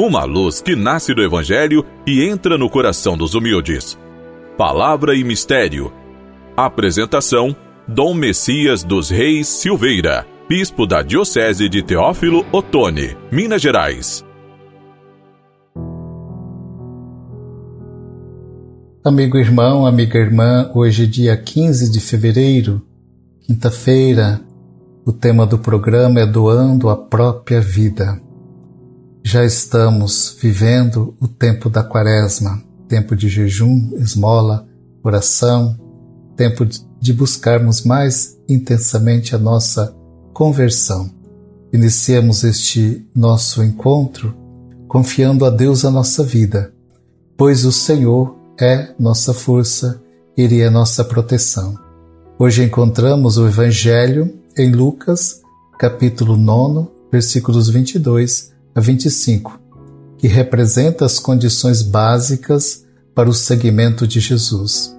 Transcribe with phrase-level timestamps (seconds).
[0.00, 3.98] uma luz que nasce do Evangelho e entra no coração dos humildes.
[4.56, 5.92] Palavra e Mistério.
[6.56, 7.54] Apresentação:
[7.86, 14.24] Dom Messias dos Reis Silveira, Bispo da Diocese de Teófilo Otoni, Minas Gerais.
[19.04, 22.82] Amigo irmão, amiga irmã, hoje, dia 15 de fevereiro,
[23.46, 24.40] quinta-feira,
[25.04, 28.29] o tema do programa é Doando a Própria Vida.
[29.22, 34.66] Já estamos vivendo o tempo da quaresma, tempo de jejum, esmola,
[35.02, 35.78] oração,
[36.36, 39.94] tempo de buscarmos mais intensamente a nossa
[40.32, 41.10] conversão.
[41.72, 44.34] Iniciemos este nosso encontro
[44.88, 46.72] confiando a Deus a nossa vida,
[47.36, 50.02] pois o Senhor é nossa força,
[50.36, 51.78] Ele é nossa proteção.
[52.38, 55.42] Hoje encontramos o Evangelho em Lucas,
[55.78, 59.60] capítulo 9, versículos 22 a 25,
[60.18, 64.96] que representa as condições básicas para o seguimento de Jesus.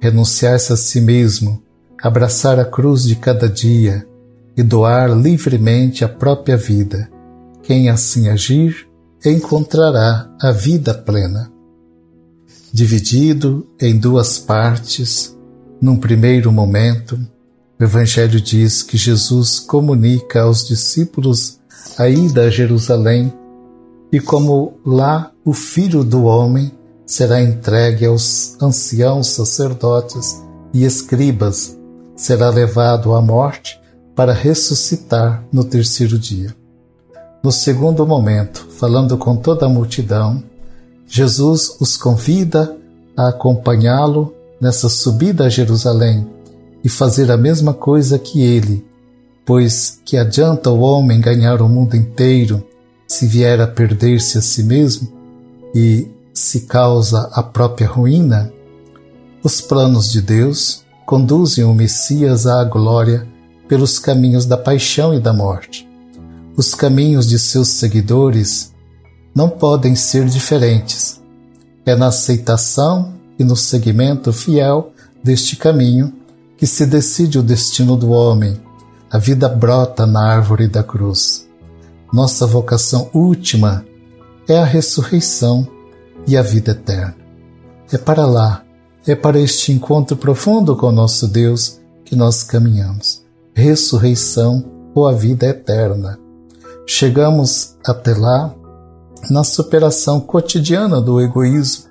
[0.00, 1.62] Renunciar-se a si mesmo,
[2.02, 4.06] abraçar a cruz de cada dia
[4.56, 7.08] e doar livremente a própria vida.
[7.62, 8.88] Quem assim agir
[9.24, 11.50] encontrará a vida plena.
[12.72, 15.36] Dividido em duas partes,
[15.80, 17.18] num primeiro momento,
[17.78, 21.57] o Evangelho diz que Jesus comunica aos discípulos
[21.98, 23.32] a ida a Jerusalém,
[24.10, 26.72] e como lá o Filho do Homem
[27.04, 31.76] será entregue aos anciãos sacerdotes e escribas,
[32.16, 33.80] será levado à morte
[34.14, 36.54] para ressuscitar no terceiro dia.
[37.42, 40.42] No segundo momento, falando com toda a multidão,
[41.06, 42.76] Jesus os convida
[43.16, 46.26] a acompanhá-lo nessa subida a Jerusalém
[46.82, 48.84] e fazer a mesma coisa que ele,
[49.48, 52.62] Pois que adianta o homem ganhar o mundo inteiro
[53.06, 55.10] se vier a perder-se a si mesmo
[55.74, 58.52] e se causa a própria ruína?
[59.42, 63.26] Os planos de Deus conduzem o Messias à glória
[63.66, 65.88] pelos caminhos da paixão e da morte.
[66.54, 68.74] Os caminhos de seus seguidores
[69.34, 71.22] não podem ser diferentes.
[71.86, 74.92] É na aceitação e no seguimento fiel
[75.24, 76.12] deste caminho
[76.58, 78.67] que se decide o destino do homem
[79.10, 81.48] a vida brota na árvore da cruz.
[82.12, 83.84] Nossa vocação última
[84.46, 85.66] é a ressurreição
[86.26, 87.16] e a vida eterna.
[87.90, 88.62] É para lá,
[89.06, 93.22] é para este encontro profundo com nosso Deus que nós caminhamos.
[93.54, 94.64] Ressurreição
[94.94, 96.18] ou a vida eterna.
[96.86, 98.54] Chegamos até lá
[99.30, 101.84] na superação cotidiana do egoísmo.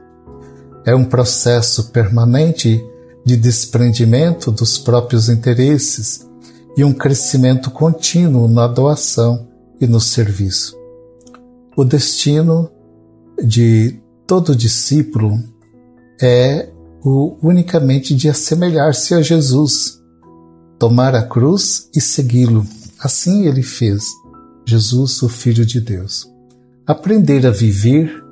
[0.86, 2.84] É um processo permanente
[3.26, 6.27] de desprendimento dos próprios interesses
[6.78, 9.48] e um crescimento contínuo na doação
[9.82, 10.78] e no serviço.
[11.76, 12.70] O destino
[13.44, 15.40] de todo discípulo
[16.22, 16.70] é
[17.04, 20.00] o unicamente de assemelhar-se a Jesus,
[20.78, 22.64] tomar a cruz e segui-lo.
[23.00, 24.04] Assim ele fez,
[24.66, 26.32] Jesus, o Filho de Deus.
[26.86, 28.24] Aprender a viver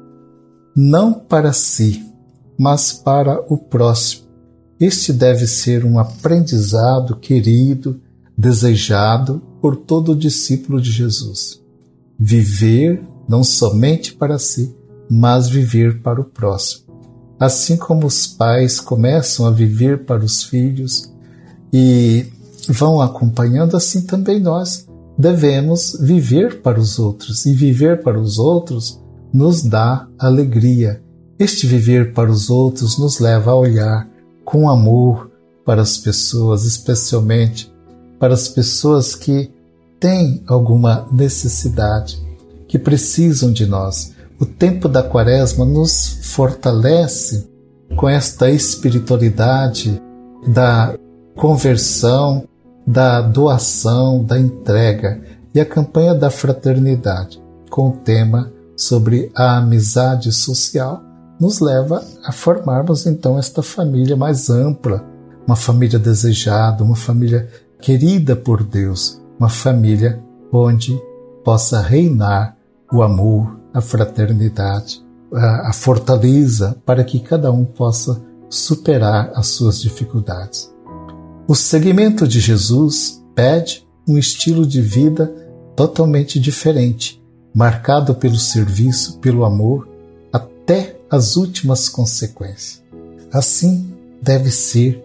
[0.75, 2.05] não para si,
[2.59, 4.25] mas para o próximo.
[4.79, 8.01] Este deve ser um aprendizado querido
[8.37, 11.61] desejado por todo discípulo de Jesus.
[12.19, 14.75] Viver não somente para si,
[15.09, 16.85] mas viver para o próximo.
[17.39, 21.13] Assim como os pais começam a viver para os filhos
[21.73, 22.25] e
[22.69, 27.45] vão acompanhando, assim também nós devemos viver para os outros.
[27.45, 29.01] E viver para os outros
[29.33, 31.03] nos dá alegria.
[31.37, 34.09] Este viver para os outros nos leva a olhar
[34.45, 35.29] com amor
[35.65, 37.74] para as pessoas, especialmente
[38.25, 39.51] para as pessoas que
[39.99, 42.19] têm alguma necessidade,
[42.67, 44.15] que precisam de nós.
[44.39, 47.47] O tempo da Quaresma nos fortalece
[47.95, 50.01] com esta espiritualidade
[50.47, 50.95] da
[51.35, 52.45] conversão,
[52.87, 55.21] da doação, da entrega
[55.53, 60.99] e a campanha da fraternidade, com o tema sobre a amizade social,
[61.39, 65.05] nos leva a formarmos então esta família mais ampla,
[65.45, 67.47] uma família desejada, uma família
[67.85, 70.19] querida por Deus, uma família
[70.51, 70.99] onde
[71.43, 72.57] possa reinar
[72.91, 79.79] o amor, a fraternidade, a, a fortaleza para que cada um possa superar as suas
[79.79, 80.73] dificuldades.
[81.47, 85.27] O seguimento de Jesus pede um estilo de vida
[85.75, 87.23] totalmente diferente,
[87.53, 89.87] marcado pelo serviço, pelo amor,
[90.33, 92.81] até as últimas consequências.
[93.31, 95.03] Assim deve ser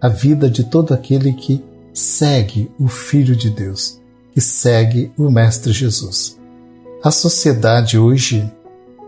[0.00, 1.62] a vida de todo aquele que
[1.92, 4.00] segue o Filho de Deus,
[4.32, 6.38] que segue o Mestre Jesus.
[7.02, 8.50] A sociedade hoje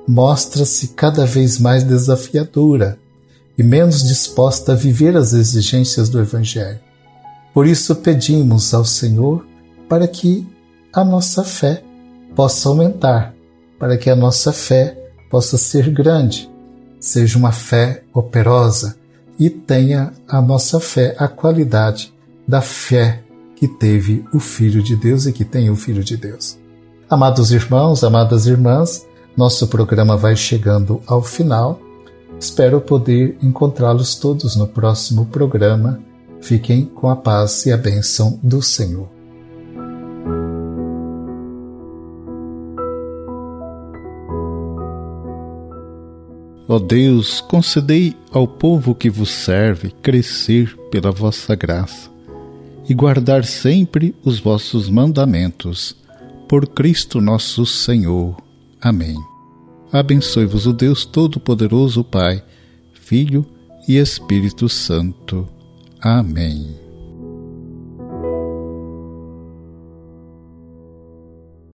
[0.07, 2.99] mostra-se cada vez mais desafiadora
[3.57, 6.81] e menos disposta a viver as exigências do Evangelho.
[7.55, 9.47] Por isso pedimos ao Senhor
[9.89, 10.47] para que
[10.93, 11.83] a nossa fé
[12.35, 13.35] possa aumentar,
[13.79, 14.99] para que a nossa fé
[15.31, 16.51] possa ser grande,
[17.01, 18.97] seja uma fé operosa
[19.39, 22.14] e tenha a nossa fé a qualidade
[22.47, 23.23] da fé
[23.57, 26.59] que teve o Filho de Deus e que tem o Filho de Deus.
[27.09, 29.07] Amados irmãos, amadas irmãs,
[29.37, 31.81] nosso programa vai chegando ao final.
[32.39, 36.01] Espero poder encontrá-los todos no próximo programa.
[36.41, 39.09] Fiquem com a paz e a bênção do Senhor.
[46.67, 52.14] Ó Deus, concedei ao povo que vos serve crescer pela vossa graça
[52.89, 55.97] e guardar sempre os vossos mandamentos.
[56.49, 58.37] Por Cristo nosso Senhor.
[58.81, 59.17] Amém.
[59.93, 62.43] Abençoe-vos o Deus Todo-Poderoso, Pai,
[62.93, 63.47] Filho
[63.89, 65.49] e Espírito Santo.
[66.01, 66.84] Amém.